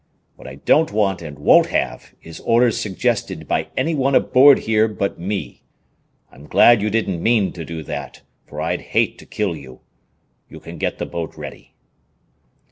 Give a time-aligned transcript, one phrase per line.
[0.35, 4.87] What I don't want and won't have is orders suggested by any one aboard here
[4.87, 5.61] but me.
[6.31, 9.81] I'm glad you didn't mean to do that, for I'd hate to kill you.
[10.49, 11.75] You can get the boat ready."